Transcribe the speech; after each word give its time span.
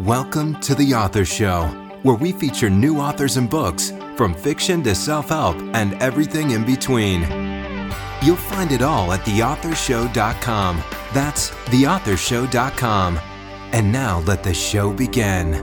Welcome 0.00 0.60
to 0.60 0.74
The 0.74 0.92
Author 0.92 1.24
Show, 1.24 1.68
where 2.02 2.16
we 2.16 2.30
feature 2.30 2.68
new 2.68 2.98
authors 2.98 3.38
and 3.38 3.48
books, 3.48 3.94
from 4.14 4.34
fiction 4.34 4.82
to 4.82 4.94
self 4.94 5.30
help 5.30 5.56
and 5.72 5.94
everything 6.02 6.50
in 6.50 6.66
between. 6.66 7.22
You'll 8.22 8.36
find 8.36 8.72
it 8.72 8.82
all 8.82 9.10
at 9.14 9.20
theauthorshow.com. 9.20 10.82
That's 11.14 11.48
theauthorshow.com. 11.48 13.18
And 13.72 13.90
now 13.90 14.18
let 14.26 14.42
the 14.42 14.52
show 14.52 14.92
begin. 14.92 15.54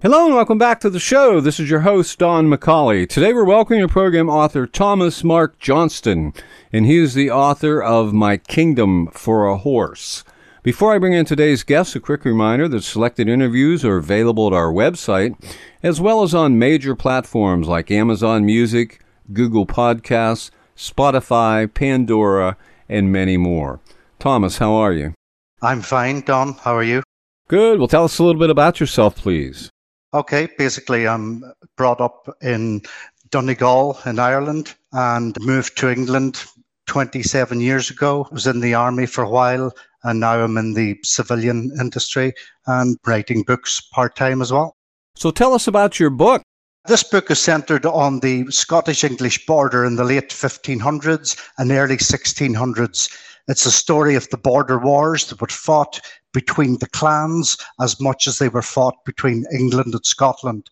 Hello 0.00 0.24
and 0.24 0.34
welcome 0.34 0.56
back 0.56 0.80
to 0.80 0.88
the 0.88 0.98
show. 0.98 1.42
This 1.42 1.60
is 1.60 1.68
your 1.68 1.80
host, 1.80 2.18
Don 2.18 2.46
McCauley. 2.46 3.06
Today 3.06 3.34
we're 3.34 3.44
welcoming 3.44 3.82
a 3.82 3.88
program 3.88 4.30
author 4.30 4.66
Thomas 4.66 5.22
Mark 5.22 5.58
Johnston, 5.58 6.32
and 6.72 6.86
he 6.86 6.96
is 6.96 7.12
the 7.12 7.30
author 7.30 7.82
of 7.82 8.14
My 8.14 8.38
Kingdom 8.38 9.08
for 9.08 9.46
a 9.46 9.58
Horse. 9.58 10.24
Before 10.64 10.92
I 10.92 10.98
bring 10.98 11.12
in 11.12 11.24
today's 11.24 11.62
guests, 11.62 11.94
a 11.94 12.00
quick 12.00 12.24
reminder 12.24 12.66
that 12.66 12.82
selected 12.82 13.28
interviews 13.28 13.84
are 13.84 13.96
available 13.96 14.48
at 14.48 14.52
our 14.52 14.72
website, 14.72 15.40
as 15.84 16.00
well 16.00 16.24
as 16.24 16.34
on 16.34 16.58
major 16.58 16.96
platforms 16.96 17.68
like 17.68 17.92
Amazon 17.92 18.44
Music, 18.44 19.00
Google 19.32 19.66
Podcasts, 19.66 20.50
Spotify, 20.76 21.72
Pandora, 21.72 22.56
and 22.88 23.12
many 23.12 23.36
more. 23.36 23.78
Thomas, 24.18 24.58
how 24.58 24.72
are 24.72 24.92
you? 24.92 25.14
I'm 25.62 25.80
fine, 25.80 26.22
Don. 26.22 26.54
How 26.54 26.74
are 26.74 26.82
you? 26.82 27.04
Good. 27.46 27.78
Well, 27.78 27.88
tell 27.88 28.04
us 28.04 28.18
a 28.18 28.24
little 28.24 28.40
bit 28.40 28.50
about 28.50 28.80
yourself, 28.80 29.14
please. 29.14 29.70
Okay, 30.12 30.48
basically, 30.58 31.06
I'm 31.06 31.44
brought 31.76 32.00
up 32.00 32.36
in 32.42 32.82
Donegal 33.30 33.98
in 34.06 34.18
Ireland 34.18 34.74
and 34.92 35.36
moved 35.40 35.78
to 35.78 35.90
England 35.90 36.44
27 36.88 37.60
years 37.60 37.90
ago. 37.90 38.26
I 38.30 38.34
was 38.34 38.46
in 38.46 38.60
the 38.60 38.74
army 38.74 39.06
for 39.06 39.22
a 39.22 39.30
while 39.30 39.72
and 40.02 40.18
now 40.20 40.42
I'm 40.42 40.56
in 40.56 40.74
the 40.74 40.96
civilian 41.04 41.70
industry 41.80 42.32
and 42.66 42.96
writing 43.06 43.42
books 43.44 43.80
part 43.92 44.16
time 44.16 44.42
as 44.42 44.52
well. 44.52 44.76
So 45.14 45.30
tell 45.30 45.54
us 45.54 45.68
about 45.68 46.00
your 46.00 46.10
book. 46.10 46.42
This 46.86 47.02
book 47.02 47.30
is 47.30 47.38
centered 47.38 47.84
on 47.84 48.20
the 48.20 48.50
Scottish 48.50 49.04
English 49.04 49.46
border 49.46 49.84
in 49.84 49.96
the 49.96 50.04
late 50.04 50.30
1500s 50.30 51.38
and 51.58 51.70
early 51.70 51.98
1600s. 51.98 53.14
It's 53.48 53.66
a 53.66 53.70
story 53.70 54.14
of 54.14 54.28
the 54.30 54.38
border 54.38 54.78
wars 54.78 55.26
that 55.26 55.40
were 55.40 55.48
fought 55.48 56.00
between 56.32 56.78
the 56.78 56.88
clans 56.88 57.56
as 57.80 58.00
much 58.00 58.26
as 58.26 58.38
they 58.38 58.48
were 58.48 58.62
fought 58.62 59.04
between 59.04 59.44
England 59.52 59.94
and 59.94 60.06
Scotland. 60.06 60.70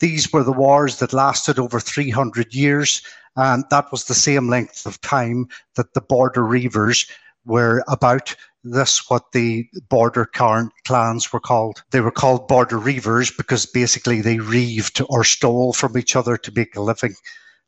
These 0.00 0.32
were 0.32 0.42
the 0.42 0.52
wars 0.52 0.98
that 0.98 1.12
lasted 1.12 1.58
over 1.58 1.80
300 1.80 2.54
years, 2.54 3.02
and 3.36 3.64
that 3.70 3.90
was 3.92 4.04
the 4.04 4.14
same 4.14 4.48
length 4.48 4.86
of 4.86 5.00
time 5.00 5.48
that 5.76 5.94
the 5.94 6.00
border 6.00 6.44
reivers 6.44 7.06
were 7.44 7.84
about 7.86 8.34
this 8.64 9.08
what 9.08 9.32
the 9.32 9.68
border 9.88 10.26
clans 10.26 11.32
were 11.32 11.40
called. 11.40 11.82
They 11.90 12.00
were 12.00 12.10
called 12.10 12.48
border 12.48 12.78
reivers 12.78 13.30
because 13.30 13.64
basically 13.64 14.20
they 14.20 14.38
reived 14.38 15.00
or 15.08 15.22
stole 15.24 15.72
from 15.72 15.96
each 15.96 16.16
other 16.16 16.36
to 16.36 16.52
make 16.54 16.74
a 16.74 16.80
living. 16.80 17.14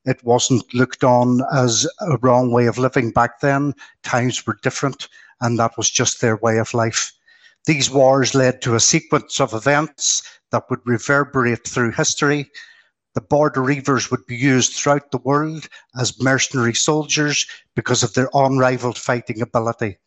It 0.05 0.25
wasn't 0.25 0.75
looked 0.75 1.05
on 1.05 1.41
as 1.53 1.87
a 2.01 2.17
wrong 2.19 2.53
way 2.53 2.67
of 2.67 2.79
living 2.79 3.11
back 3.13 3.41
then. 3.41 3.75
Times 4.03 4.47
were 4.47 4.59
different, 4.63 5.09
and 5.41 5.59
that 5.59 5.77
was 5.77 5.91
just 5.91 6.21
their 6.21 6.37
way 6.37 6.59
of 6.59 6.75
life. 6.75 7.13
These 7.67 7.91
wars 7.91 8.35
led 8.35 8.63
to 8.63 8.75
a 8.75 8.81
sequence 8.81 9.41
of 9.41 9.53
events 9.53 10.23
that 10.51 10.65
would 10.71 10.81
reverberate 10.85 11.67
through 11.69 11.93
history. 11.93 12.51
The 13.15 13.21
border 13.21 13.63
reivers 13.63 14.11
would 14.11 14.27
be 14.27 14.37
used 14.37 14.75
throughout 14.75 15.11
the 15.11 15.19
world 15.19 15.69
as 15.99 16.21
mercenary 16.21 16.75
soldiers 16.75 17.47
because 17.75 18.03
of 18.03 18.15
their 18.15 18.29
unrivaled 18.35 18.99
fighting 18.99 19.41
ability. 19.41 19.99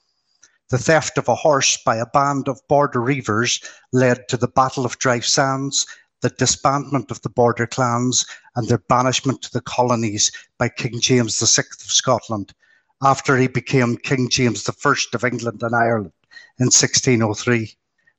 The 0.69 0.77
theft 0.77 1.17
of 1.17 1.27
a 1.27 1.35
horse 1.35 1.77
by 1.83 1.97
a 1.97 2.05
band 2.05 2.47
of 2.47 2.65
border 2.69 3.01
reivers 3.01 3.59
led 3.91 4.29
to 4.29 4.37
the 4.37 4.47
Battle 4.47 4.85
of 4.85 4.99
Dryfe 4.99 5.25
Sands, 5.25 5.85
the 6.21 6.29
disbandment 6.29 7.11
of 7.11 7.21
the 7.21 7.29
border 7.29 7.67
clans, 7.67 8.25
and 8.55 8.67
their 8.67 8.77
banishment 8.77 9.41
to 9.41 9.51
the 9.51 9.61
colonies 9.61 10.31
by 10.57 10.69
King 10.69 11.01
James 11.01 11.39
VI 11.39 11.63
of 11.63 11.91
Scotland 11.91 12.53
after 13.01 13.35
he 13.35 13.47
became 13.47 13.97
King 13.97 14.29
James 14.29 14.69
I 14.69 14.93
of 15.13 15.23
England 15.23 15.63
and 15.63 15.75
Ireland 15.75 16.13
in 16.59 16.67
1603. 16.67 17.75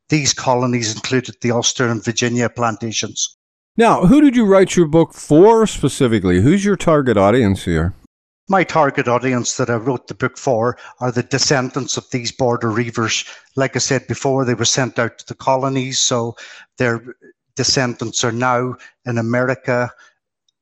These 0.09 0.35
colonies 0.35 0.95
included 0.95 1.37
the 1.41 1.53
Ulster 1.53 1.89
and 1.89 2.05
Virginia 2.05 2.51
plantations. 2.51 3.37
Now, 3.79 4.05
who 4.05 4.21
did 4.21 4.37
you 4.37 4.45
write 4.45 4.77
your 4.77 4.87
book 4.87 5.15
for 5.15 5.67
specifically? 5.67 6.43
Who's 6.43 6.63
your 6.63 6.77
target 6.77 7.17
audience 7.17 7.65
here? 7.65 7.95
My 8.51 8.65
target 8.65 9.09
audience 9.09 9.57
that 9.57 9.71
I 9.71 9.77
wrote 9.77 10.09
the 10.09 10.15
book 10.15 10.37
for 10.37 10.77
are 11.01 11.11
the 11.11 11.23
descendants 11.23 11.97
of 11.97 12.05
these 12.11 12.31
border 12.31 12.69
reivers. 12.69 13.25
Like 13.57 13.75
I 13.75 13.79
said 13.79 14.07
before, 14.07 14.45
they 14.45 14.53
were 14.53 14.67
sent 14.67 14.99
out 14.99 15.17
to 15.19 15.27
the 15.27 15.35
colonies, 15.35 15.99
so 15.99 16.37
their 16.77 17.03
descendants 17.57 18.23
are 18.23 18.33
now 18.33 18.77
in 19.07 19.17
America, 19.17 19.91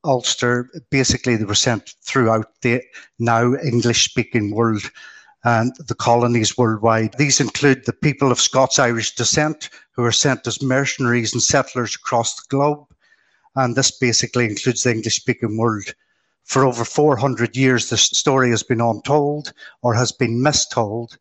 Ulster. 0.05 0.71
Basically, 0.91 1.35
they 1.35 1.45
were 1.45 1.57
sent 1.57 1.97
throughout 2.05 2.61
the 2.63 2.81
now 3.19 3.57
English 3.57 4.05
speaking 4.05 4.55
world 4.55 4.89
and 5.43 5.75
the 5.89 5.97
colonies 5.97 6.57
worldwide. 6.57 7.17
These 7.19 7.41
include 7.41 7.87
the 7.87 7.93
people 7.93 8.31
of 8.31 8.41
Scots 8.41 8.79
Irish 8.79 9.17
descent 9.17 9.69
who 9.97 10.03
were 10.03 10.13
sent 10.13 10.47
as 10.47 10.63
mercenaries 10.63 11.33
and 11.33 11.43
settlers 11.43 11.97
across 11.97 12.37
the 12.37 12.43
globe. 12.49 12.87
And 13.57 13.75
this 13.75 13.91
basically 13.91 14.47
includes 14.47 14.83
the 14.83 14.93
English 14.93 15.17
speaking 15.17 15.57
world. 15.57 15.95
For 16.45 16.65
over 16.65 16.85
400 16.85 17.57
years, 17.57 17.91
this 17.91 18.03
story 18.03 18.51
has 18.51 18.63
been 18.63 18.81
untold 18.81 19.53
or 19.83 19.95
has 19.95 20.13
been 20.13 20.43
mistold. 20.43 21.17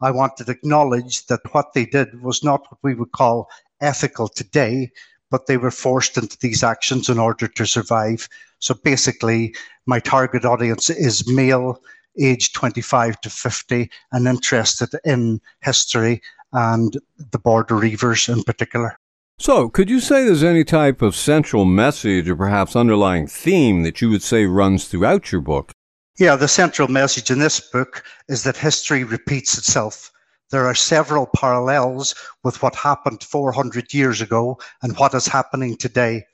I 0.00 0.10
want 0.10 0.36
to 0.38 0.50
acknowledge 0.50 1.26
that 1.26 1.40
what 1.52 1.72
they 1.72 1.86
did 1.86 2.22
was 2.22 2.44
not 2.44 2.66
what 2.70 2.78
we 2.82 2.94
would 2.94 3.12
call 3.12 3.48
ethical 3.80 4.28
today, 4.28 4.90
but 5.30 5.46
they 5.46 5.56
were 5.56 5.70
forced 5.70 6.16
into 6.16 6.38
these 6.38 6.62
actions 6.62 7.08
in 7.08 7.18
order 7.18 7.48
to 7.48 7.66
survive. 7.66 8.28
So 8.58 8.74
basically, 8.74 9.54
my 9.86 10.00
target 10.00 10.44
audience 10.44 10.90
is 10.90 11.28
male, 11.28 11.82
age 12.18 12.52
25 12.52 13.20
to 13.22 13.30
50, 13.30 13.90
and 14.12 14.28
interested 14.28 14.90
in 15.04 15.40
history 15.60 16.22
and 16.52 16.96
the 17.32 17.38
border 17.38 17.76
reivers 17.76 18.28
in 18.28 18.42
particular. 18.44 18.98
So, 19.38 19.68
could 19.68 19.90
you 19.90 20.00
say 20.00 20.24
there's 20.24 20.44
any 20.44 20.64
type 20.64 21.02
of 21.02 21.16
central 21.16 21.64
message 21.64 22.28
or 22.28 22.36
perhaps 22.36 22.76
underlying 22.76 23.26
theme 23.26 23.82
that 23.82 24.00
you 24.00 24.08
would 24.10 24.22
say 24.22 24.46
runs 24.46 24.86
throughout 24.86 25.32
your 25.32 25.40
book? 25.40 25.72
Yeah, 26.18 26.36
the 26.36 26.46
central 26.46 26.86
message 26.86 27.30
in 27.32 27.40
this 27.40 27.58
book 27.58 28.04
is 28.28 28.44
that 28.44 28.56
history 28.56 29.02
repeats 29.02 29.58
itself. 29.58 30.12
There 30.50 30.66
are 30.66 30.74
several 30.74 31.26
parallels 31.26 32.14
with 32.44 32.62
what 32.62 32.76
happened 32.76 33.24
400 33.24 33.92
years 33.92 34.20
ago 34.20 34.60
and 34.82 34.96
what 34.96 35.14
is 35.14 35.26
happening 35.26 35.76
today. 35.76 36.26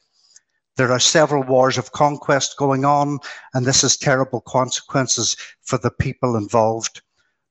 There 0.76 0.92
are 0.92 1.00
several 1.00 1.42
wars 1.42 1.78
of 1.78 1.92
conquest 1.92 2.58
going 2.58 2.84
on, 2.84 3.18
and 3.54 3.64
this 3.64 3.80
has 3.80 3.96
terrible 3.96 4.42
consequences 4.42 5.36
for 5.62 5.78
the 5.78 5.90
people 5.90 6.36
involved. 6.36 7.00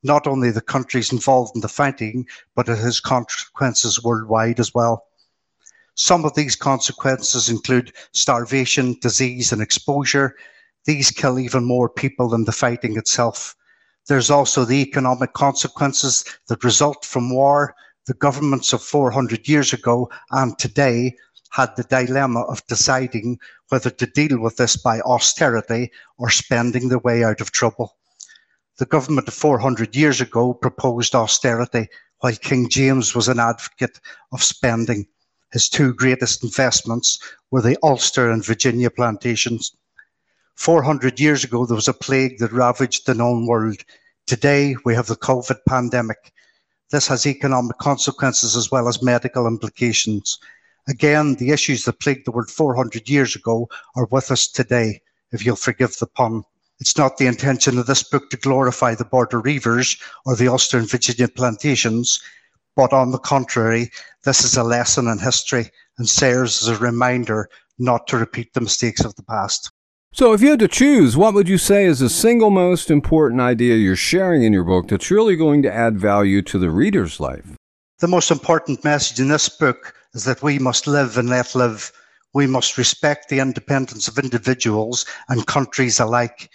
Not 0.04 0.28
only 0.28 0.52
the 0.52 0.62
countries 0.62 1.12
involved 1.12 1.56
in 1.56 1.62
the 1.62 1.68
fighting, 1.68 2.28
but 2.56 2.70
it 2.70 2.78
has 2.78 3.00
consequences 3.00 4.04
worldwide 4.04 4.60
as 4.60 4.74
well. 4.74 5.09
Some 5.96 6.26
of 6.26 6.36
these 6.36 6.56
consequences 6.56 7.50
include 7.50 7.94
starvation, 8.14 8.98
disease, 9.02 9.52
and 9.52 9.62
exposure. 9.62 10.36
These 10.86 11.12
kill 11.12 11.40
even 11.40 11.66
more 11.66 11.90
people 11.90 12.30
than 12.30 12.46
the 12.46 12.52
fighting 12.52 12.98
itself. 12.98 13.56
There's 14.08 14.30
also 14.30 14.66
the 14.66 14.82
economic 14.82 15.34
consequences 15.34 16.26
that 16.48 16.64
result 16.64 17.06
from 17.06 17.30
war. 17.30 17.76
The 18.08 18.14
governments 18.16 18.74
of 18.74 18.82
400 18.82 19.48
years 19.48 19.74
ago 19.74 20.10
and 20.32 20.58
today 20.58 21.16
had 21.52 21.76
the 21.76 21.84
dilemma 21.84 22.42
of 22.42 22.66
deciding 22.68 23.40
whether 23.70 23.90
to 23.90 24.06
deal 24.06 24.40
with 24.40 24.58
this 24.58 24.78
by 24.78 25.00
austerity 25.02 25.92
or 26.18 26.30
spending 26.30 26.90
their 26.90 27.00
way 27.00 27.24
out 27.24 27.42
of 27.42 27.52
trouble. 27.52 27.98
The 28.78 28.86
government 28.86 29.28
of 29.28 29.34
400 29.34 29.96
years 29.96 30.22
ago 30.22 30.54
proposed 30.54 31.14
austerity, 31.14 31.90
while 32.20 32.36
King 32.36 32.70
James 32.70 33.14
was 33.14 33.28
an 33.28 33.40
advocate 33.40 34.00
of 34.32 34.44
spending. 34.44 35.08
His 35.52 35.68
two 35.68 35.94
greatest 35.94 36.44
investments 36.44 37.20
were 37.50 37.62
the 37.62 37.78
Ulster 37.82 38.30
and 38.30 38.46
Virginia 38.46 38.90
plantations. 38.90 39.76
400 40.56 41.20
years 41.20 41.44
ago, 41.44 41.66
there 41.66 41.76
was 41.76 41.88
a 41.88 41.94
plague 41.94 42.38
that 42.40 42.52
ravaged 42.52 43.06
the 43.06 43.16
known 43.16 43.48
world. 43.48 43.84
Today, 44.28 44.76
we 44.86 44.94
have 44.94 45.08
the 45.08 45.16
COVID 45.16 45.60
pandemic. 45.68 46.32
This 46.92 47.08
has 47.08 47.26
economic 47.26 47.78
consequences 47.78 48.56
as 48.56 48.70
well 48.70 48.88
as 48.88 49.02
medical 49.02 49.48
implications. 49.48 50.38
Again, 50.88 51.36
the 51.36 51.52
issues 51.52 51.86
that 51.86 52.00
plagued 52.00 52.26
the 52.26 52.32
world 52.32 52.52
400 52.52 53.08
years 53.10 53.36
ago 53.36 53.70
are 53.96 54.08
with 54.12 54.32
us 54.32 54.48
today, 54.48 55.02
if 55.32 55.46
you'll 55.46 55.56
forgive 55.56 55.98
the 55.98 56.08
pun. 56.08 56.44
It's 56.80 56.98
not 56.98 57.18
the 57.18 57.28
intention 57.28 57.78
of 57.78 57.88
this 57.88 58.04
book 58.04 58.30
to 58.30 58.38
glorify 58.38 58.96
the 58.96 59.06
border 59.06 59.40
reivers 59.40 59.98
or 60.26 60.36
the 60.36 60.48
Ulster 60.48 60.78
and 60.78 60.90
Virginia 60.90 61.28
plantations. 61.28 62.22
But 62.80 62.94
on 62.94 63.12
the 63.12 63.20
contrary, 63.20 63.92
this 64.24 64.46
is 64.46 64.56
a 64.56 64.64
lesson 64.64 65.10
in 65.10 65.20
history 65.20 65.70
and 65.98 66.08
serves 66.08 66.62
as 66.64 66.70
a 66.70 66.82
reminder 66.82 67.50
not 67.78 68.08
to 68.08 68.18
repeat 68.18 68.54
the 68.54 68.62
mistakes 68.62 69.04
of 69.04 69.14
the 69.16 69.24
past. 69.24 69.70
So, 70.14 70.32
if 70.32 70.42
you 70.42 70.52
had 70.52 70.60
to 70.60 70.70
choose, 70.70 71.18
what 71.18 71.34
would 71.34 71.50
you 71.50 71.58
say 71.58 71.84
is 71.84 72.00
the 72.00 72.10
single 72.10 72.52
most 72.52 72.90
important 72.90 73.42
idea 73.42 73.76
you're 73.76 73.98
sharing 73.98 74.44
in 74.44 74.54
your 74.54 74.64
book 74.64 74.88
that's 74.88 75.12
really 75.12 75.36
going 75.36 75.62
to 75.64 75.74
add 75.74 76.00
value 76.00 76.42
to 76.44 76.58
the 76.58 76.72
reader's 76.72 77.20
life? 77.20 77.58
The 78.00 78.08
most 78.08 78.32
important 78.32 78.82
message 78.86 79.20
in 79.20 79.28
this 79.28 79.50
book 79.50 79.94
is 80.14 80.24
that 80.24 80.42
we 80.42 80.58
must 80.58 80.88
live 80.88 81.18
and 81.18 81.28
let 81.28 81.56
live. 81.56 81.92
We 82.34 82.48
must 82.48 82.78
respect 82.78 83.28
the 83.28 83.40
independence 83.40 84.08
of 84.08 84.18
individuals 84.18 85.06
and 85.28 85.46
countries 85.46 86.00
alike. 86.00 86.50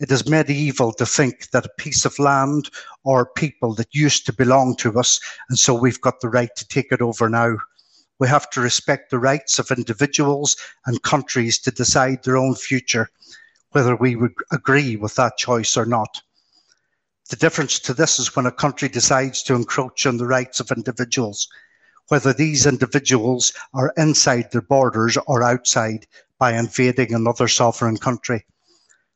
It 0.00 0.10
is 0.10 0.26
medieval 0.26 0.94
to 0.94 1.04
think 1.04 1.50
that 1.50 1.66
a 1.66 1.76
piece 1.76 2.06
of 2.06 2.18
land 2.18 2.70
or 3.04 3.26
people 3.26 3.74
that 3.74 3.94
used 3.94 4.24
to 4.24 4.32
belong 4.32 4.74
to 4.76 4.98
us, 4.98 5.20
and 5.50 5.58
so 5.58 5.74
we've 5.74 6.00
got 6.00 6.20
the 6.20 6.30
right 6.30 6.48
to 6.56 6.66
take 6.66 6.90
it 6.90 7.02
over 7.02 7.28
now. 7.28 7.58
We 8.18 8.26
have 8.26 8.48
to 8.50 8.62
respect 8.62 9.10
the 9.10 9.18
rights 9.18 9.58
of 9.58 9.70
individuals 9.70 10.56
and 10.86 11.02
countries 11.02 11.58
to 11.60 11.70
decide 11.70 12.24
their 12.24 12.38
own 12.38 12.54
future, 12.54 13.10
whether 13.72 13.94
we 13.94 14.16
would 14.16 14.32
agree 14.50 14.96
with 14.96 15.16
that 15.16 15.36
choice 15.36 15.76
or 15.76 15.84
not. 15.84 16.22
The 17.28 17.36
difference 17.36 17.78
to 17.80 17.92
this 17.92 18.18
is 18.18 18.34
when 18.34 18.46
a 18.46 18.52
country 18.52 18.88
decides 18.88 19.42
to 19.42 19.54
encroach 19.54 20.06
on 20.06 20.16
the 20.16 20.26
rights 20.26 20.60
of 20.60 20.70
individuals, 20.70 21.46
whether 22.08 22.32
these 22.32 22.64
individuals 22.64 23.52
are 23.74 23.92
inside 23.98 24.50
their 24.50 24.62
borders 24.62 25.18
or 25.26 25.42
outside 25.42 26.06
by 26.38 26.54
invading 26.54 27.12
another 27.12 27.48
sovereign 27.48 27.98
country. 27.98 28.46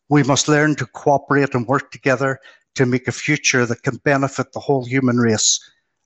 We 0.09 0.23
must 0.23 0.49
learn 0.49 0.77
to 0.77 0.87
cooperate 0.87 1.55
and 1.55 1.67
work 1.67 1.91
together 1.91 2.39
to 2.75 2.87
make 2.87 3.09
a 3.09 3.13
future 3.13 3.65
that 3.67 3.83
can 3.83 3.97
benefit 4.05 4.53
the 4.53 4.61
whole 4.61 4.85
human 4.85 5.17
race 5.17 5.59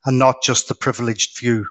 and 0.04 0.18
not 0.18 0.42
just 0.42 0.68
the 0.68 0.74
privileged 0.74 1.36
few. 1.36 1.66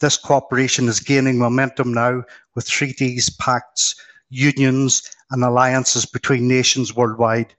This 0.00 0.16
cooperation 0.16 0.88
is 0.88 1.00
gaining 1.00 1.38
momentum 1.38 1.92
now 1.92 2.22
with 2.54 2.68
treaties, 2.68 3.30
pacts, 3.30 3.96
unions, 4.28 5.02
and 5.30 5.42
alliances 5.42 6.04
between 6.06 6.46
nations 6.46 6.94
worldwide. 6.94 7.54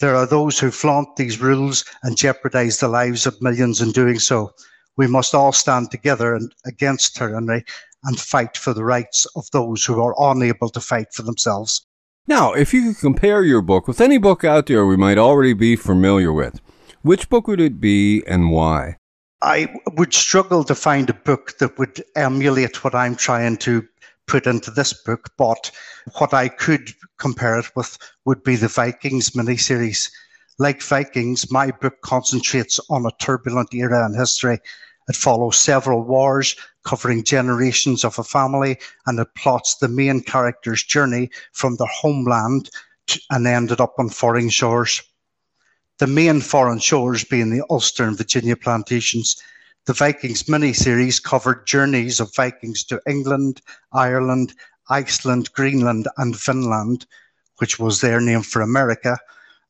There 0.00 0.16
are 0.16 0.26
those 0.26 0.58
who 0.58 0.70
flaunt 0.70 1.16
these 1.16 1.40
rules 1.40 1.84
and 2.02 2.16
jeopardize 2.16 2.78
the 2.78 2.88
lives 2.88 3.26
of 3.26 3.42
millions 3.42 3.80
in 3.80 3.92
doing 3.92 4.18
so. 4.18 4.52
We 4.96 5.06
must 5.06 5.34
all 5.34 5.52
stand 5.52 5.90
together 5.90 6.34
and, 6.34 6.54
against 6.64 7.16
tyranny 7.16 7.64
and 8.04 8.20
fight 8.20 8.56
for 8.56 8.72
the 8.72 8.84
rights 8.84 9.26
of 9.36 9.50
those 9.52 9.84
who 9.84 10.00
are 10.00 10.14
unable 10.18 10.70
to 10.70 10.80
fight 10.80 11.12
for 11.12 11.22
themselves. 11.22 11.86
Now, 12.28 12.52
if 12.52 12.72
you 12.72 12.92
could 12.92 13.00
compare 13.00 13.42
your 13.42 13.62
book 13.62 13.88
with 13.88 14.00
any 14.00 14.16
book 14.16 14.44
out 14.44 14.66
there 14.66 14.86
we 14.86 14.96
might 14.96 15.18
already 15.18 15.54
be 15.54 15.74
familiar 15.74 16.32
with, 16.32 16.60
which 17.02 17.28
book 17.28 17.48
would 17.48 17.60
it 17.60 17.80
be 17.80 18.22
and 18.28 18.52
why? 18.52 18.96
I 19.42 19.74
would 19.96 20.14
struggle 20.14 20.62
to 20.64 20.74
find 20.76 21.10
a 21.10 21.14
book 21.14 21.58
that 21.58 21.76
would 21.78 22.04
emulate 22.14 22.84
what 22.84 22.94
I'm 22.94 23.16
trying 23.16 23.56
to 23.58 23.84
put 24.28 24.46
into 24.46 24.70
this 24.70 24.92
book, 24.92 25.30
but 25.36 25.72
what 26.18 26.32
I 26.32 26.46
could 26.46 26.92
compare 27.18 27.58
it 27.58 27.74
with 27.74 27.98
would 28.24 28.44
be 28.44 28.54
the 28.54 28.68
Vikings 28.68 29.30
miniseries. 29.30 30.08
Like 30.60 30.80
Vikings, 30.80 31.50
my 31.50 31.72
book 31.72 32.02
concentrates 32.02 32.78
on 32.88 33.04
a 33.04 33.10
turbulent 33.18 33.74
era 33.74 34.06
in 34.06 34.14
history. 34.14 34.60
It 35.12 35.16
follows 35.16 35.58
several 35.58 36.04
wars 36.04 36.56
covering 36.86 37.22
generations 37.22 38.02
of 38.02 38.18
a 38.18 38.24
family 38.24 38.78
and 39.04 39.18
it 39.18 39.34
plots 39.36 39.74
the 39.74 39.86
main 39.86 40.22
character's 40.22 40.82
journey 40.82 41.28
from 41.52 41.76
their 41.76 41.86
homeland 41.86 42.70
to, 43.08 43.20
and 43.28 43.46
ended 43.46 43.78
up 43.78 43.92
on 43.98 44.08
foreign 44.08 44.48
shores. 44.48 45.02
The 45.98 46.06
main 46.06 46.40
foreign 46.40 46.78
shores 46.78 47.24
being 47.24 47.50
the 47.50 47.62
Ulster 47.68 48.04
and 48.04 48.16
Virginia 48.16 48.56
plantations 48.56 49.36
the 49.84 49.92
Vikings 49.92 50.44
miniseries 50.44 51.22
covered 51.22 51.66
journeys 51.66 52.18
of 52.18 52.34
Vikings 52.34 52.82
to 52.84 53.02
England, 53.06 53.60
Ireland, 53.92 54.54
Iceland, 54.88 55.52
Greenland, 55.52 56.08
and 56.16 56.34
Vinland, 56.34 57.04
which 57.58 57.78
was 57.78 58.00
their 58.00 58.18
name 58.18 58.40
for 58.40 58.62
America. 58.62 59.18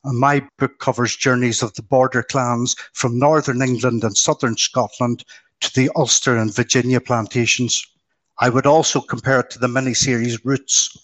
And 0.04 0.18
my 0.18 0.46
book 0.58 0.78
covers 0.78 1.16
journeys 1.16 1.62
of 1.62 1.74
the 1.74 1.82
border 1.82 2.22
clans 2.22 2.74
from 2.92 3.18
northern 3.18 3.62
England 3.62 4.02
and 4.02 4.16
southern 4.16 4.56
Scotland 4.56 5.24
to 5.60 5.72
the 5.74 5.90
Ulster 5.94 6.36
and 6.36 6.52
Virginia 6.52 7.00
plantations. 7.00 7.86
I 8.38 8.48
would 8.48 8.66
also 8.66 9.00
compare 9.00 9.40
it 9.40 9.50
to 9.50 9.58
the 9.60 9.68
miniseries 9.68 10.44
Roots. 10.44 10.96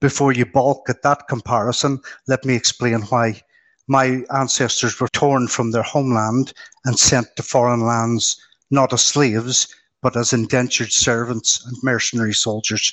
Before 0.00 0.32
you 0.32 0.44
balk 0.44 0.90
at 0.90 1.02
that 1.02 1.28
comparison, 1.28 2.00
let 2.26 2.44
me 2.44 2.54
explain 2.54 3.00
why 3.02 3.40
my 3.88 4.22
ancestors 4.34 5.00
were 5.00 5.08
torn 5.08 5.48
from 5.48 5.70
their 5.70 5.82
homeland 5.82 6.52
and 6.84 6.98
sent 6.98 7.28
to 7.36 7.42
foreign 7.42 7.80
lands, 7.80 8.38
not 8.70 8.92
as 8.92 9.02
slaves, 9.02 9.68
but 10.02 10.16
as 10.16 10.34
indentured 10.34 10.92
servants 10.92 11.64
and 11.64 11.76
mercenary 11.82 12.34
soldiers. 12.34 12.92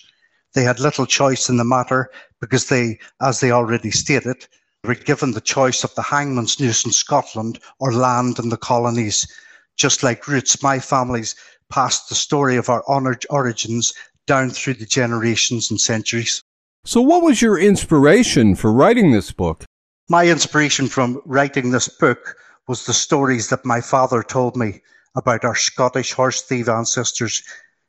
They 0.54 0.63
had 0.63 0.80
little 0.80 1.06
choice 1.06 1.50
in 1.50 1.57
the 1.57 1.66
matter 1.66 2.10
because 2.39 2.68
they, 2.68 3.00
as 3.22 3.39
they 3.39 3.51
already 3.51 3.92
stated, 3.92 4.48
were 4.84 4.96
given 4.96 5.32
the 5.32 5.42
choice 5.42 5.84
of 5.84 5.96
the 5.96 6.02
hangman's 6.02 6.60
noose 6.60 6.86
in 6.86 6.92
Scotland 6.92 7.60
or 7.80 7.94
land 7.94 8.38
in 8.40 8.50
the 8.50 8.58
colonies. 8.58 9.26
Just 9.78 10.04
like 10.04 10.28
roots, 10.28 10.62
my 10.62 10.80
family's 10.80 11.36
passed 11.70 12.10
the 12.10 12.16
story 12.16 12.58
of 12.58 12.70
our 12.70 12.84
honoured 12.88 13.26
origins 13.30 13.94
down 14.28 14.50
through 14.50 14.76
the 14.76 14.86
generations 14.86 15.72
and 15.72 15.80
centuries. 15.80 16.44
So, 16.86 17.02
what 17.02 17.24
was 17.24 17.42
your 17.42 17.58
inspiration 17.58 18.56
for 18.56 18.72
writing 18.72 19.12
this 19.12 19.32
book? 19.32 19.64
My 20.10 20.28
inspiration 20.28 20.88
from 20.88 21.22
writing 21.26 21.72
this 21.72 21.88
book 21.88 22.36
was 22.68 22.86
the 22.86 22.94
stories 22.94 23.50
that 23.50 23.66
my 23.66 23.80
father 23.80 24.22
told 24.22 24.58
me 24.58 24.82
about 25.16 25.46
our 25.46 25.56
Scottish 25.56 26.12
horse 26.12 26.42
thief 26.42 26.68
ancestors. 26.68 27.42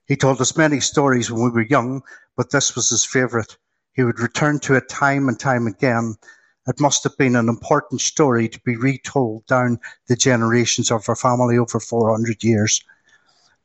He 0.07 0.17
told 0.17 0.41
us 0.41 0.57
many 0.57 0.79
stories 0.79 1.31
when 1.31 1.43
we 1.43 1.51
were 1.51 1.67
young, 1.67 2.03
but 2.37 2.51
this 2.51 2.77
was 2.77 2.91
his 2.91 3.05
favourite. 3.05 3.57
He 3.95 4.05
would 4.05 4.21
return 4.21 4.61
to 4.61 4.75
it 4.75 4.89
time 4.89 5.29
and 5.29 5.39
time 5.39 5.67
again. 5.67 6.17
It 6.67 6.81
must 6.81 7.05
have 7.05 7.17
been 7.19 7.37
an 7.37 7.49
important 7.49 8.01
story 8.01 8.49
to 8.49 8.61
be 8.61 8.77
retold 8.77 9.47
down 9.47 9.81
the 10.07 10.17
generations 10.17 10.91
of 10.91 11.09
our 11.09 11.17
family 11.17 11.59
over 11.59 11.79
400 11.79 12.43
years. 12.43 12.83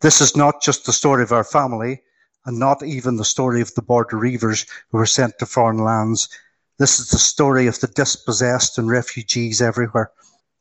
This 0.02 0.20
is 0.20 0.36
not 0.36 0.62
just 0.62 0.86
the 0.86 0.94
story 0.94 1.24
of 1.24 1.32
our 1.32 1.44
family, 1.44 2.04
and 2.46 2.60
not 2.60 2.84
even 2.84 3.16
the 3.16 3.26
story 3.26 3.62
of 3.62 3.74
the 3.76 3.82
border 3.82 4.18
reivers 4.18 4.66
who 4.90 4.98
were 4.98 5.06
sent 5.06 5.40
to 5.40 5.46
foreign 5.46 5.78
lands. 5.78 6.30
This 6.78 7.00
is 7.00 7.10
the 7.10 7.20
story 7.20 7.68
of 7.68 7.80
the 7.80 7.88
dispossessed 7.88 8.78
and 8.78 8.90
refugees 8.90 9.62
everywhere. 9.62 10.12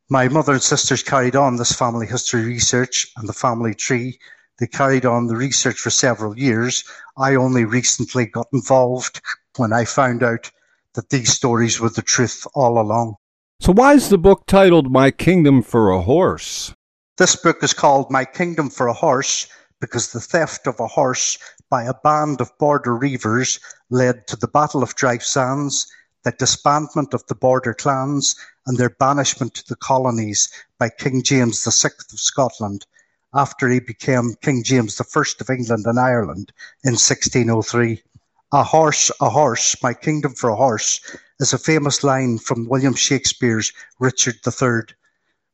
My 0.09 0.29
mother 0.29 0.55
and 0.55 0.63
sisters 0.63 1.03
carried 1.03 1.37
on 1.37 1.57
this 1.57 1.73
family 1.73 2.07
history 2.07 2.45
research 2.45 3.07
and 3.17 3.29
the 3.29 3.33
family 3.33 3.75
tree. 3.75 4.19
They 4.59 4.67
carried 4.67 5.07
on 5.07 5.27
the 5.27 5.37
research 5.37 5.79
for 5.79 5.91
several 5.91 6.39
years. 6.39 6.85
I 7.17 7.35
only 7.35 7.65
recently 7.65 8.27
got 8.27 8.49
involved 8.53 9.21
when 9.57 9.73
I 9.73 9.85
found 9.85 10.23
out 10.23 10.51
that 10.95 11.11
these 11.11 11.33
stories 11.33 11.81
were 11.81 11.91
the 11.91 12.03
truth 12.03 12.47
all 12.55 12.81
along. 12.81 13.17
So, 13.61 13.73
why 13.73 13.95
is 13.95 14.09
the 14.09 14.19
book 14.19 14.45
titled 14.47 14.91
My 14.91 15.11
Kingdom 15.11 15.63
for 15.63 15.91
a 15.91 16.01
Horse? 16.01 16.73
This 17.17 17.35
book 17.37 17.63
is 17.63 17.75
called 17.75 18.11
My 18.11 18.25
Kingdom 18.25 18.71
for 18.71 18.87
a 18.87 18.93
Horse 18.93 19.49
because 19.81 20.13
the 20.13 20.21
theft 20.21 20.67
of 20.67 20.81
a 20.81 20.87
horse 20.87 21.39
by 21.71 21.85
a 21.85 21.95
band 21.95 22.41
of 22.41 22.57
border 22.59 22.97
reivers 22.97 23.61
led 23.91 24.27
to 24.29 24.37
the 24.37 24.49
Battle 24.49 24.83
of 24.83 24.95
Dryfe 24.97 25.23
Sands, 25.23 25.87
the 26.25 26.33
disbandment 26.33 27.15
of 27.15 27.27
the 27.27 27.35
border 27.35 27.75
clans 27.75 28.35
and 28.67 28.77
their 28.77 28.91
banishment 28.91 29.55
to 29.55 29.69
the 29.69 29.77
colonies 29.77 30.49
by 30.79 30.89
King 30.89 31.23
James 31.23 31.65
VI 31.65 31.91
of 32.13 32.21
Scotland 32.21 32.87
after 33.35 33.69
he 33.69 33.81
became 33.81 34.35
King 34.41 34.63
James 34.63 35.01
I 35.01 35.05
of 35.41 35.51
England 35.51 35.87
and 35.87 35.99
Ireland 35.99 36.53
in 36.85 36.93
1603. 36.93 38.03
A 38.51 38.65
horse, 38.65 39.11
a 39.21 39.29
horse, 39.29 39.77
my 39.83 39.93
kingdom 39.93 40.33
for 40.33 40.49
a 40.49 40.57
horse 40.57 41.01
is 41.39 41.53
a 41.53 41.59
famous 41.59 42.03
line 42.03 42.39
from 42.39 42.67
William 42.67 42.95
Shakespeare's 42.95 43.75
Richard 44.01 44.37
III. 44.47 44.95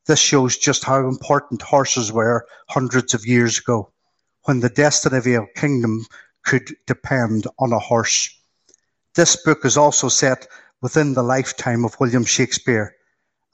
This 0.06 0.20
shows 0.20 0.56
just 0.56 0.84
how 0.84 1.08
important 1.08 1.60
horses 1.60 2.12
were 2.12 2.46
hundreds 2.68 3.12
of 3.12 3.26
years 3.26 3.58
ago, 3.58 3.90
when 4.44 4.60
the 4.60 4.68
destiny 4.68 5.16
of 5.16 5.26
a 5.26 5.60
kingdom 5.60 6.06
could 6.44 6.76
depend 6.86 7.48
on 7.58 7.72
a 7.72 7.80
horse. 7.80 8.30
This 9.16 9.34
book 9.42 9.64
is 9.64 9.76
also 9.76 10.08
set 10.08 10.46
within 10.80 11.14
the 11.14 11.22
lifetime 11.24 11.84
of 11.84 11.98
William 11.98 12.24
Shakespeare, 12.24 12.94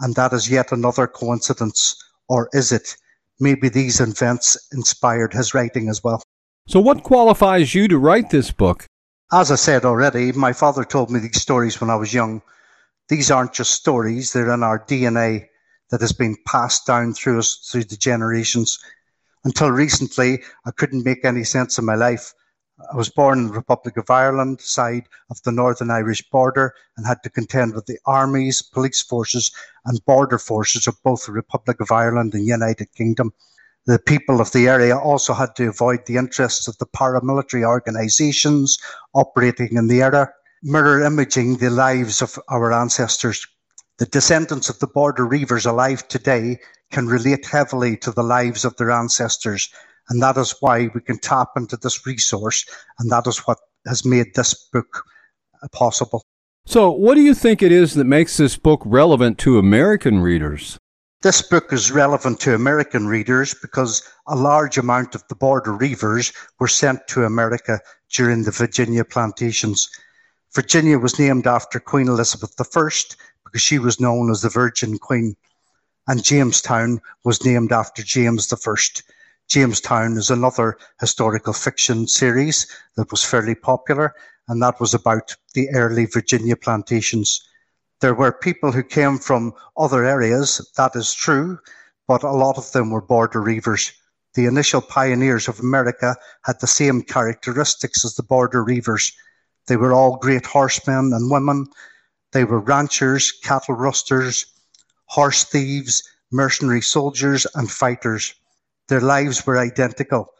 and 0.00 0.14
that 0.16 0.35
is 0.35 0.50
yet 0.50 0.70
another 0.70 1.06
coincidence, 1.06 1.97
or 2.28 2.50
is 2.52 2.73
it? 2.73 2.94
Maybe 3.38 3.70
these 3.70 4.00
events 4.00 4.59
inspired 4.70 5.32
his 5.32 5.54
writing 5.54 5.88
as 5.88 6.04
well. 6.04 6.23
So, 6.68 6.78
what 6.78 7.04
qualifies 7.04 7.75
you 7.75 7.88
to 7.88 7.97
write 7.97 8.28
this 8.28 8.50
book? 8.50 8.85
As 9.32 9.52
I 9.52 9.54
said 9.54 9.84
already, 9.84 10.32
my 10.32 10.52
father 10.52 10.82
told 10.84 11.08
me 11.08 11.20
these 11.20 11.40
stories 11.40 11.80
when 11.80 11.88
I 11.88 11.94
was 11.94 12.12
young. 12.12 12.42
These 13.08 13.30
aren't 13.30 13.52
just 13.52 13.70
stories, 13.70 14.32
they're 14.32 14.52
in 14.52 14.64
our 14.64 14.80
DNA 14.80 15.46
that 15.90 16.00
has 16.00 16.10
been 16.10 16.37
passed 16.49 16.84
down 16.84 17.14
through 17.14 17.38
us 17.38 17.68
through 17.70 17.84
the 17.84 17.96
generations. 17.96 18.80
Until 19.44 19.70
recently, 19.70 20.42
I 20.66 20.72
couldn't 20.72 21.04
make 21.04 21.25
any 21.25 21.44
sense 21.44 21.78
of 21.78 21.84
my 21.84 21.94
life. 21.94 22.34
I 22.92 22.96
was 22.96 23.08
born 23.08 23.38
in 23.38 23.46
the 23.46 23.52
Republic 23.52 23.96
of 23.96 24.10
Ireland, 24.10 24.60
side 24.62 25.08
of 25.30 25.40
the 25.44 25.52
Northern 25.52 25.92
Irish 25.92 26.28
border, 26.30 26.75
and 26.96 27.06
had 27.06 27.22
to 27.22 27.30
contend 27.30 27.75
with 27.75 27.87
the 27.87 28.00
armies, 28.06 28.62
police 28.62 29.00
forces, 29.00 29.52
and 29.84 30.04
border 30.06 30.38
forces 30.38 30.88
of 30.88 31.00
both 31.04 31.26
the 31.26 31.32
Republic 31.32 31.78
of 31.78 31.92
Ireland 31.92 32.34
and 32.34 32.42
the 32.42 32.49
United 32.49 32.92
Kingdom. 32.94 33.32
The 33.90 33.99
people 33.99 34.40
of 34.40 34.52
the 34.52 34.68
area 34.68 34.97
also 34.97 35.35
had 35.35 35.56
to 35.56 35.68
avoid 35.68 36.06
the 36.06 36.16
interests 36.16 36.68
of 36.68 36.78
the 36.78 36.87
paramilitary 36.87 37.66
organisations 37.66 38.78
operating 39.14 39.76
in 39.76 39.88
the 39.88 40.00
area, 40.00 40.30
mirror 40.62 41.02
imaging 41.02 41.56
the 41.56 41.70
lives 41.70 42.23
of 42.23 42.38
our 42.49 42.73
ancestors. 42.73 43.44
The 43.99 44.06
descendants 44.06 44.68
of 44.68 44.78
the 44.78 44.87
border 44.87 45.26
reivers 45.26 45.66
alive 45.66 46.06
today 46.06 46.61
can 46.92 47.09
relate 47.09 47.44
heavily 47.47 47.97
to 47.97 48.12
the 48.12 48.23
lives 48.23 48.64
of 48.64 48.76
their 48.76 48.92
ancestors, 48.92 49.68
and 50.09 50.23
that 50.23 50.37
is 50.37 50.54
why 50.61 50.88
we 50.94 51.00
can 51.00 51.18
tap 51.18 51.49
into 51.56 51.76
this 51.76 52.06
resource, 52.06 52.64
and 53.00 53.11
that 53.11 53.26
is 53.26 53.38
what 53.38 53.59
has 53.88 54.04
made 54.04 54.37
this 54.37 54.54
book 54.73 55.02
possible. 55.73 56.23
So, 56.64 56.92
what 56.92 57.16
do 57.16 57.23
you 57.23 57.35
think 57.35 57.61
it 57.61 57.73
is 57.73 57.94
that 57.94 58.04
makes 58.04 58.37
this 58.37 58.56
book 58.56 58.82
relevant 58.85 59.37
to 59.38 59.59
American 59.59 60.20
readers? 60.20 60.78
This 61.23 61.43
book 61.43 61.71
is 61.71 61.91
relevant 61.91 62.41
to 62.41 62.55
American 62.55 63.07
readers 63.07 63.53
because 63.53 64.03
a 64.27 64.35
large 64.35 64.79
amount 64.79 65.15
of 65.15 65.23
the 65.29 65.35
border 65.35 65.71
reivers 65.71 66.33
were 66.59 66.67
sent 66.67 67.07
to 67.09 67.25
America 67.25 67.79
during 68.09 68.45
the 68.45 68.50
Virginia 68.50 69.05
plantations. 69.05 69.91
Virginia 70.55 70.99
was 70.99 71.19
named 71.19 71.47
after 71.47 71.79
Queen 71.79 72.09
Elizabeth 72.09 72.55
I 72.59 72.65
because 73.45 73.61
she 73.61 73.79
was 73.79 74.00
known 74.00 74.31
as 74.31 74.41
the 74.41 74.49
Virgin 74.49 74.97
Queen, 74.97 75.37
and 76.09 76.25
Jamestown 76.25 77.03
was 77.23 77.45
named 77.45 77.71
after 77.71 78.03
James 78.03 78.50
I. 78.50 78.75
Jamestown 79.47 80.17
is 80.17 80.31
another 80.31 80.79
historical 81.00 81.53
fiction 81.53 82.07
series 82.07 82.67
that 82.97 83.11
was 83.11 83.23
fairly 83.23 83.55
popular, 83.55 84.15
and 84.49 84.62
that 84.62 84.81
was 84.81 84.95
about 84.95 85.37
the 85.53 85.69
early 85.75 86.07
Virginia 86.07 86.57
plantations. 86.57 87.47
There 88.00 88.14
were 88.14 88.33
people 88.33 88.73
who 88.73 88.83
came 88.83 89.19
from 89.19 89.52
other 89.76 90.04
areas, 90.04 90.61
that 90.76 90.97
is 90.97 91.12
true, 91.12 91.59
but 92.09 92.23
a 92.23 92.33
lot 92.33 92.57
of 92.57 92.73
them 92.73 92.90
were 92.90 93.02
border 93.02 93.42
reivers. 93.42 93.92
The 94.35 94.47
initial 94.47 94.80
pioneers 94.80 95.49
of 95.49 95.61
America 95.61 96.16
had 96.45 96.61
the 96.61 96.66
same 96.66 97.02
characteristics 97.02 98.04
as 98.04 98.14
the 98.14 98.23
border 98.23 98.64
reivers. 98.64 99.12
They 99.66 99.76
were 99.76 99.92
all 99.92 100.16
great 100.16 100.47
horsemen 100.47 101.12
and 101.12 101.30
women. 101.30 101.66
They 102.33 102.45
were 102.45 102.61
ranchers, 102.61 103.33
cattle 103.33 103.75
rusters, 103.75 104.47
horse 105.07 105.45
thieves, 105.45 106.02
mercenary 106.30 106.80
soldiers, 106.80 107.47
and 107.54 107.71
fighters. 107.71 108.35
Their 108.88 109.00
lives 109.00 109.47
were 109.47 109.59
identical. 109.59 110.33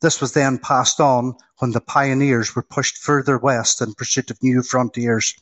This 0.00 0.20
was 0.20 0.32
then 0.32 0.58
passed 0.58 1.00
on 1.00 1.34
when 1.58 1.72
the 1.72 1.80
pioneers 1.80 2.56
were 2.56 2.62
pushed 2.62 2.96
further 2.96 3.36
west 3.36 3.82
in 3.82 3.94
pursuit 3.94 4.30
of 4.30 4.42
new 4.42 4.62
frontiers. 4.62 5.34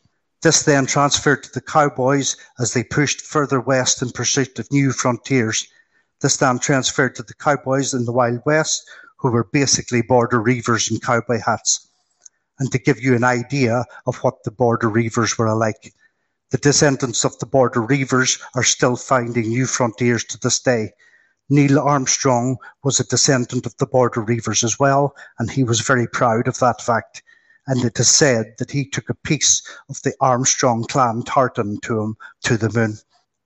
This 0.43 0.65
then 0.65 0.87
transferred 0.87 1.45
to 1.45 1.53
the 1.53 1.61
cowboys 1.61 2.37
as 2.59 2.73
they 2.73 2.83
pushed 2.83 3.21
further 3.21 3.61
west 3.61 4.03
in 4.03 4.11
pursuit 4.11 4.59
of 4.59 4.73
new 4.73 4.91
frontiers. 4.91 5.69
This 6.21 6.37
then 6.37 6.59
transferred 6.59 7.15
to 7.15 7.23
the 7.23 7.35
cowboys 7.35 7.95
in 7.95 8.07
the 8.07 8.13
Wild 8.13 8.43
West, 8.45 8.83
who 9.19 9.31
were 9.31 9.45
basically 9.45 10.03
border 10.03 10.41
reivers 10.41 10.91
in 10.91 10.99
cowboy 10.99 11.39
hats. 11.47 11.87
And 12.59 12.73
to 12.73 12.79
give 12.81 13.01
you 13.01 13.15
an 13.15 13.23
idea 13.23 13.85
of 14.05 14.17
what 14.19 14.43
the 14.43 14.51
border 14.51 14.89
reivers 14.89 15.39
were 15.39 15.55
like, 15.55 15.95
the 16.51 16.59
descendants 16.59 17.25
of 17.25 17.39
the 17.39 17.47
border 17.47 17.81
reivers 17.81 18.39
are 18.57 18.65
still 18.65 18.97
finding 18.97 19.49
new 19.49 19.67
frontiers 19.67 20.25
to 20.25 20.39
this 20.41 20.59
day. 20.59 20.93
Neil 21.51 21.79
Armstrong 21.79 22.57
was 22.83 22.99
a 22.99 23.05
descendant 23.05 23.65
of 23.65 23.77
the 23.77 23.87
border 23.87 24.21
reivers 24.21 24.65
as 24.65 24.77
well, 24.77 25.15
and 25.39 25.53
he 25.53 25.63
was 25.63 25.81
very 25.81 26.09
proud 26.09 26.49
of 26.49 26.59
that 26.59 26.83
fact 26.83 27.23
and 27.67 27.85
it 27.85 27.99
is 28.01 28.09
said 28.09 28.55
that 28.59 28.71
he 28.71 28.85
took 28.85 29.09
a 29.09 29.15
piece 29.15 29.63
of 29.89 30.01
the 30.03 30.15
Armstrong 30.21 30.85
clan 30.85 31.23
tartan 31.23 31.79
to 31.83 32.01
him 32.01 32.17
to 32.45 32.57
the 32.57 32.71
moon. 32.71 32.99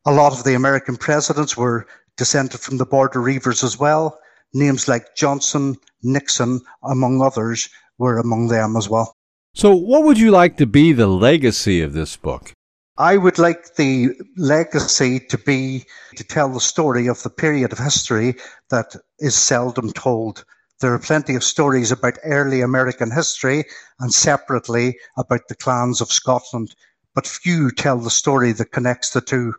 A 0.06 0.12
lot 0.12 0.32
of 0.32 0.44
the 0.44 0.54
American 0.54 0.96
presidents 0.96 1.56
were 1.56 1.86
descended 2.16 2.60
from 2.60 2.78
the 2.78 2.86
border 2.86 3.20
reivers 3.20 3.62
as 3.62 3.78
well. 3.78 4.18
Names 4.54 4.88
like 4.88 5.16
Johnson, 5.16 5.76
Nixon, 6.02 6.60
among 6.82 7.20
others, 7.20 7.68
were 7.98 8.18
among 8.18 8.48
them 8.48 8.76
as 8.76 8.88
well. 8.88 9.16
So, 9.54 9.74
what 9.74 10.04
would 10.04 10.18
you 10.18 10.30
like 10.30 10.56
to 10.58 10.66
be 10.66 10.92
the 10.92 11.06
legacy 11.06 11.80
of 11.80 11.92
this 11.92 12.16
book? 12.16 12.52
I 12.98 13.16
would 13.16 13.38
like 13.38 13.74
the 13.74 14.10
legacy 14.36 15.20
to 15.20 15.36
be 15.36 15.84
to 16.16 16.24
tell 16.24 16.48
the 16.48 16.60
story 16.60 17.06
of 17.08 17.22
the 17.22 17.30
period 17.30 17.72
of 17.72 17.78
history 17.78 18.36
that 18.70 18.96
is 19.18 19.34
seldom 19.34 19.92
told. 19.92 20.44
There 20.80 20.92
are 20.92 20.98
plenty 20.98 21.34
of 21.34 21.42
stories 21.42 21.90
about 21.90 22.18
early 22.22 22.60
American 22.60 23.10
history 23.10 23.64
and 23.98 24.12
separately 24.12 24.98
about 25.16 25.48
the 25.48 25.54
clans 25.54 26.02
of 26.02 26.12
Scotland, 26.12 26.74
but 27.14 27.26
few 27.26 27.70
tell 27.70 27.96
the 27.96 28.10
story 28.10 28.52
that 28.52 28.72
connects 28.72 29.10
the 29.10 29.22
two. 29.22 29.54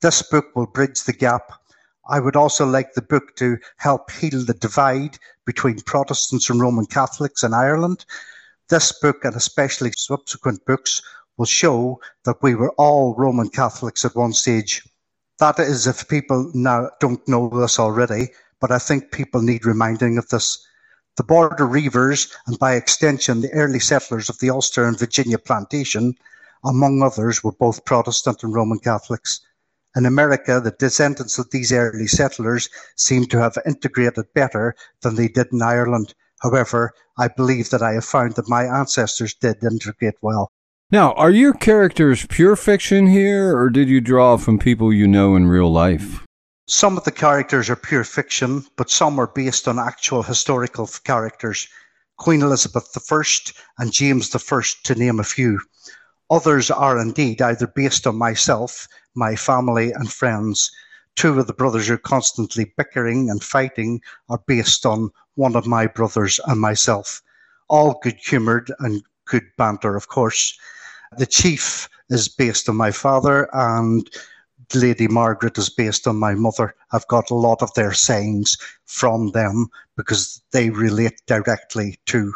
This 0.00 0.22
book 0.22 0.46
will 0.56 0.66
bridge 0.66 1.02
the 1.02 1.12
gap. 1.12 1.52
I 2.08 2.18
would 2.18 2.34
also 2.34 2.64
like 2.64 2.94
the 2.94 3.02
book 3.02 3.36
to 3.36 3.58
help 3.76 4.10
heal 4.10 4.42
the 4.42 4.54
divide 4.54 5.18
between 5.44 5.80
Protestants 5.80 6.48
and 6.48 6.60
Roman 6.60 6.86
Catholics 6.86 7.42
in 7.42 7.52
Ireland. 7.52 8.06
This 8.70 8.90
book, 9.00 9.26
and 9.26 9.36
especially 9.36 9.92
subsequent 9.98 10.64
books, 10.64 11.02
will 11.36 11.44
show 11.44 12.00
that 12.24 12.42
we 12.42 12.54
were 12.54 12.72
all 12.78 13.14
Roman 13.16 13.50
Catholics 13.50 14.02
at 14.06 14.16
one 14.16 14.32
stage. 14.32 14.82
That 15.40 15.58
is, 15.58 15.86
if 15.86 16.08
people 16.08 16.50
now 16.54 16.88
don't 17.00 17.26
know 17.28 17.50
this 17.50 17.78
already, 17.78 18.30
but 18.62 18.70
I 18.70 18.78
think 18.78 19.10
people 19.10 19.42
need 19.42 19.66
reminding 19.66 20.16
of 20.16 20.28
this. 20.28 20.64
The 21.16 21.24
border 21.24 21.66
reivers, 21.66 22.28
and 22.46 22.58
by 22.58 22.76
extension, 22.76 23.40
the 23.40 23.52
early 23.52 23.80
settlers 23.80 24.30
of 24.30 24.38
the 24.38 24.50
Ulster 24.50 24.84
and 24.84 24.96
Virginia 24.96 25.36
plantation, 25.36 26.14
among 26.64 27.02
others, 27.02 27.42
were 27.42 27.52
both 27.52 27.84
Protestant 27.84 28.44
and 28.44 28.54
Roman 28.54 28.78
Catholics. 28.78 29.40
In 29.96 30.06
America, 30.06 30.60
the 30.60 30.70
descendants 30.78 31.38
of 31.38 31.50
these 31.50 31.72
early 31.72 32.06
settlers 32.06 32.70
seem 32.96 33.26
to 33.26 33.40
have 33.40 33.58
integrated 33.66 34.32
better 34.32 34.76
than 35.02 35.16
they 35.16 35.28
did 35.28 35.48
in 35.52 35.60
Ireland. 35.60 36.14
However, 36.40 36.92
I 37.18 37.28
believe 37.28 37.70
that 37.70 37.82
I 37.82 37.94
have 37.94 38.04
found 38.04 38.36
that 38.36 38.48
my 38.48 38.64
ancestors 38.64 39.34
did 39.34 39.62
integrate 39.64 40.14
well. 40.22 40.52
Now, 40.92 41.14
are 41.14 41.30
your 41.30 41.52
characters 41.52 42.26
pure 42.26 42.54
fiction 42.54 43.08
here, 43.08 43.58
or 43.58 43.70
did 43.70 43.88
you 43.88 44.00
draw 44.00 44.36
from 44.36 44.58
people 44.58 44.92
you 44.92 45.08
know 45.08 45.34
in 45.34 45.46
real 45.46 45.70
life? 45.70 46.24
Some 46.68 46.96
of 46.96 47.02
the 47.02 47.10
characters 47.10 47.68
are 47.68 47.76
pure 47.76 48.04
fiction, 48.04 48.64
but 48.76 48.88
some 48.88 49.18
are 49.18 49.26
based 49.26 49.66
on 49.66 49.80
actual 49.80 50.22
historical 50.22 50.86
characters. 50.86 51.66
Queen 52.18 52.40
Elizabeth 52.40 52.96
I 52.96 53.22
and 53.78 53.92
James 53.92 54.34
I, 54.34 54.62
to 54.84 54.94
name 54.94 55.18
a 55.18 55.24
few. 55.24 55.60
Others 56.30 56.70
are 56.70 57.00
indeed 57.00 57.42
either 57.42 57.66
based 57.66 58.06
on 58.06 58.16
myself, 58.16 58.86
my 59.14 59.34
family, 59.34 59.90
and 59.90 60.12
friends. 60.12 60.70
Two 61.16 61.38
of 61.38 61.48
the 61.48 61.52
brothers 61.52 61.88
who 61.88 61.94
are 61.94 61.98
constantly 61.98 62.72
bickering 62.76 63.28
and 63.28 63.42
fighting 63.42 64.00
are 64.28 64.42
based 64.46 64.86
on 64.86 65.10
one 65.34 65.56
of 65.56 65.66
my 65.66 65.88
brothers 65.88 66.38
and 66.46 66.60
myself. 66.60 67.22
All 67.68 67.98
good 68.02 68.18
humoured 68.24 68.72
and 68.78 69.02
good 69.24 69.44
banter, 69.58 69.96
of 69.96 70.08
course. 70.08 70.56
The 71.18 71.26
chief 71.26 71.88
is 72.08 72.28
based 72.28 72.68
on 72.68 72.76
my 72.76 72.92
father, 72.92 73.48
and 73.52 74.08
Lady 74.74 75.08
Margaret 75.08 75.58
is 75.58 75.68
based 75.68 76.06
on 76.06 76.16
my 76.16 76.34
mother. 76.34 76.74
I've 76.92 77.06
got 77.08 77.30
a 77.30 77.34
lot 77.34 77.62
of 77.62 77.72
their 77.74 77.92
sayings 77.92 78.56
from 78.84 79.30
them 79.30 79.68
because 79.96 80.42
they 80.52 80.70
relate 80.70 81.20
directly 81.26 81.98
to 82.06 82.32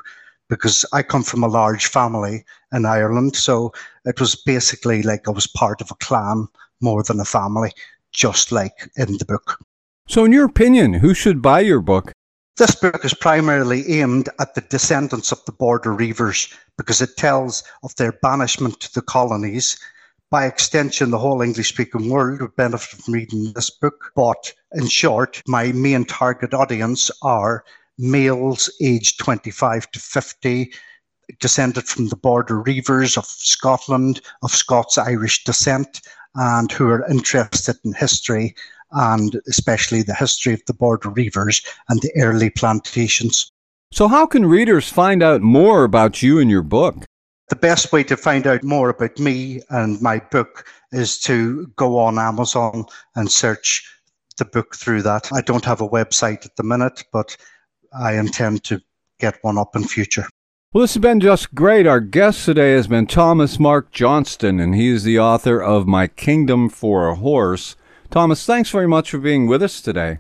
because 0.49 0.85
I 0.93 1.03
come 1.03 1.23
from 1.23 1.43
a 1.43 1.49
large 1.49 1.87
family 1.87 2.45
in 2.73 2.87
Ireland. 2.87 3.37
So 3.37 3.73
it 4.05 4.21
was 4.21 4.37
basically 4.37 5.03
like 5.03 5.29
I 5.29 5.33
was 5.33 5.47
part 5.47 5.81
of 5.81 5.91
a 5.91 5.97
clan 5.97 6.49
more 6.81 7.03
than 7.03 7.21
a 7.21 7.25
family, 7.25 7.73
just 8.13 8.53
like 8.53 8.89
in 8.97 9.17
the 9.19 9.25
book. 9.25 9.59
So, 10.09 10.25
in 10.25 10.33
your 10.33 10.45
opinion, 10.45 10.95
who 10.95 11.15
should 11.15 11.43
buy 11.43 11.61
your 11.61 11.81
book? 11.81 12.13
This 12.57 12.75
book 12.75 13.05
is 13.05 13.13
primarily 13.13 14.01
aimed 14.01 14.29
at 14.39 14.55
the 14.55 14.61
descendants 14.63 15.33
of 15.33 15.45
the 15.45 15.53
border 15.53 15.93
reivers 15.93 16.49
because 16.79 17.03
it 17.03 17.17
tells 17.17 17.65
of 17.83 17.95
their 17.97 18.13
banishment 18.13 18.81
to 18.81 18.95
the 18.95 19.03
colonies 19.03 19.79
by 20.31 20.47
extension, 20.47 21.11
the 21.11 21.19
whole 21.19 21.43
English 21.43 21.69
speaking 21.69 22.09
world 22.09 22.41
would 22.41 22.57
benefit 22.57 23.01
from 23.01 23.15
reading 23.15 23.53
this 23.55 23.71
book. 23.71 24.13
But 24.15 24.53
in 24.73 24.87
short, 24.89 25.43
my 25.47 25.73
main 25.73 26.05
target 26.05 26.53
audience 26.55 27.11
are 27.23 27.65
males 27.99 28.71
aged 28.83 29.19
25 29.21 29.91
to 29.93 30.01
50, 30.01 30.73
descended 31.41 31.87
from 31.87 32.09
the 32.09 32.17
border 32.17 32.61
reivers 32.61 33.17
of 33.17 33.27
Scotland, 33.27 34.21
of 34.43 34.51
Scots 34.51 34.99
Irish 34.99 35.45
descent, 35.45 36.01
and 36.35 36.71
who 36.71 36.89
are 36.89 37.09
interested 37.09 37.77
in 37.85 37.93
history 37.93 38.55
and 38.93 39.41
especially 39.49 40.03
the 40.03 40.15
history 40.15 40.55
of 40.55 40.63
the 40.67 40.75
border 40.75 41.11
reivers 41.11 41.63
and 41.89 42.01
the 42.03 42.13
early 42.17 42.51
plantations. 42.51 43.51
So, 43.93 44.09
how 44.09 44.27
can 44.27 44.47
readers 44.47 44.89
find 44.89 45.23
out 45.23 45.43
more 45.43 45.85
about 45.85 46.23
you 46.23 46.39
and 46.39 46.51
your 46.51 46.63
book? 46.63 47.05
The 47.49 47.57
best 47.57 47.93
way 47.93 48.03
to 48.05 48.17
find 48.17 48.47
out 48.47 48.65
more 48.65 48.89
about 48.89 49.19
me 49.21 49.63
and 49.71 50.01
my 50.03 50.19
book 50.19 50.67
is 50.91 51.19
to 51.21 51.67
go 51.77 51.99
on 51.99 52.19
Amazon 52.19 52.87
and 53.15 53.31
search 53.31 53.89
the 54.37 54.45
book 54.45 54.75
through 54.75 55.03
that. 55.03 55.33
I 55.33 55.43
don't 55.43 55.65
have 55.65 55.81
a 55.81 55.89
website 55.89 56.45
at 56.45 56.57
the 56.57 56.65
minute, 56.65 57.05
but 57.13 57.37
I 57.97 58.15
intend 58.15 58.65
to 58.65 58.81
get 59.21 59.39
one 59.43 59.59
up 59.59 59.77
in 59.77 59.85
future. 59.85 60.27
Well, 60.73 60.83
this 60.83 60.95
has 60.95 61.01
been 61.01 61.21
just 61.21 61.55
great. 61.55 61.87
Our 61.87 62.01
guest 62.01 62.45
today 62.45 62.73
has 62.73 62.89
been 62.89 63.07
Thomas 63.07 63.59
Mark 63.59 63.93
Johnston, 63.93 64.61
and 64.61 64.75
he 64.75 64.89
is 64.89 65.05
the 65.05 65.19
author 65.19 65.63
of 65.63 65.87
My 65.87 66.09
Kingdom 66.09 66.69
for 66.69 67.09
a 67.09 67.15
Horse. 67.15 67.77
Thomas, 68.11 68.45
thanks 68.45 68.71
very 68.71 68.89
much 68.89 69.11
for 69.11 69.19
being 69.19 69.47
with 69.47 69.63
us 69.63 69.81
today. 69.81 70.19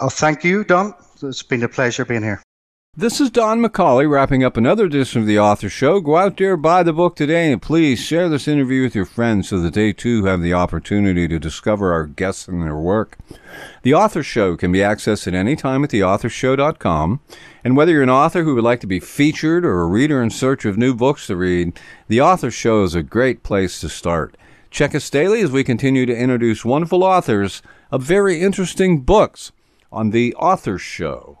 Oh, 0.00 0.08
thank 0.08 0.42
you, 0.42 0.64
Don. 0.64 0.94
It's 1.22 1.42
been 1.42 1.62
a 1.62 1.68
pleasure 1.68 2.04
being 2.04 2.22
here. 2.22 2.42
This 2.96 3.20
is 3.20 3.28
Don 3.28 3.60
McCauley 3.60 4.08
wrapping 4.08 4.44
up 4.44 4.56
another 4.56 4.84
edition 4.84 5.20
of 5.20 5.26
the 5.26 5.36
Author 5.36 5.68
Show. 5.68 5.98
Go 5.98 6.16
out 6.16 6.36
there, 6.36 6.56
buy 6.56 6.84
the 6.84 6.92
book 6.92 7.16
today, 7.16 7.50
and 7.50 7.60
please 7.60 7.98
share 7.98 8.28
this 8.28 8.46
interview 8.46 8.84
with 8.84 8.94
your 8.94 9.04
friends 9.04 9.48
so 9.48 9.58
that 9.58 9.74
they 9.74 9.92
too 9.92 10.26
have 10.26 10.40
the 10.40 10.54
opportunity 10.54 11.26
to 11.26 11.40
discover 11.40 11.92
our 11.92 12.06
guests 12.06 12.46
and 12.46 12.62
their 12.62 12.76
work. 12.76 13.18
The 13.82 13.94
Author 13.94 14.22
Show 14.22 14.56
can 14.56 14.70
be 14.70 14.78
accessed 14.78 15.26
at 15.26 15.34
any 15.34 15.56
time 15.56 15.82
at 15.82 15.90
theauthorshow.com. 15.90 17.18
And 17.64 17.76
whether 17.76 17.90
you're 17.90 18.04
an 18.04 18.10
author 18.10 18.44
who 18.44 18.54
would 18.54 18.62
like 18.62 18.80
to 18.82 18.86
be 18.86 19.00
featured 19.00 19.64
or 19.64 19.80
a 19.80 19.86
reader 19.86 20.22
in 20.22 20.30
search 20.30 20.64
of 20.64 20.78
new 20.78 20.94
books 20.94 21.26
to 21.26 21.34
read, 21.34 21.76
The 22.06 22.20
Author 22.20 22.52
Show 22.52 22.84
is 22.84 22.94
a 22.94 23.02
great 23.02 23.42
place 23.42 23.80
to 23.80 23.88
start. 23.88 24.36
Check 24.70 24.94
us 24.94 25.10
daily 25.10 25.40
as 25.40 25.50
we 25.50 25.64
continue 25.64 26.06
to 26.06 26.16
introduce 26.16 26.64
wonderful 26.64 27.02
authors 27.02 27.60
of 27.90 28.04
very 28.04 28.40
interesting 28.40 29.00
books 29.00 29.50
on 29.90 30.10
The 30.10 30.32
Author 30.36 30.78
Show. 30.78 31.40